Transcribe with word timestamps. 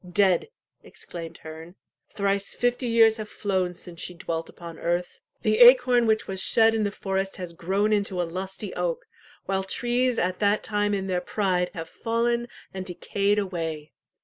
"Dead!" 0.11 0.49
exclaimed 0.81 1.37
Herne. 1.43 1.75
"Thrice 2.09 2.55
fifty 2.55 2.87
years 2.87 3.17
have 3.17 3.29
flown 3.29 3.75
since 3.75 4.01
she 4.01 4.15
dwelt 4.15 4.49
upon 4.49 4.79
earth. 4.79 5.19
The 5.43 5.59
acorn 5.59 6.07
which 6.07 6.25
was 6.27 6.41
shed 6.41 6.73
in 6.73 6.81
the 6.83 6.91
forest 6.91 7.37
has 7.37 7.53
grown 7.53 7.93
into 7.93 8.19
a 8.19 8.23
lusty 8.25 8.73
oak, 8.73 9.05
while 9.45 9.63
trees 9.63 10.17
at 10.17 10.39
that 10.39 10.63
time 10.63 10.95
in 10.95 11.05
their 11.05 11.21
pride 11.21 11.69
have 11.75 11.87
fallen 11.87 12.47
and 12.73 12.83
decayed 12.83 13.37
away. 13.37 13.91